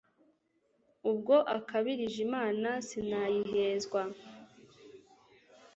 [1.09, 4.01] Ubwo akabirije imana sinayihezwa.